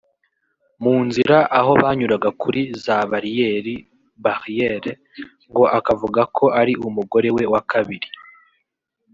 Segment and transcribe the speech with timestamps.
[0.83, 3.75] mu nzira aho banyuraga kuri za bariyeri
[4.23, 4.87] (barrières)
[5.49, 8.09] ngo akavuga ko ari umugore we wa kabiri